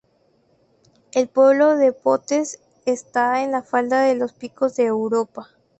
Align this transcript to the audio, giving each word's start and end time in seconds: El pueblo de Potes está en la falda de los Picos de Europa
El 1.11 1.27
pueblo 1.27 1.75
de 1.75 1.93
Potes 1.93 2.59
está 2.87 3.43
en 3.43 3.51
la 3.51 3.61
falda 3.61 4.01
de 4.01 4.15
los 4.15 4.33
Picos 4.33 4.75
de 4.75 4.85
Europa 4.85 5.49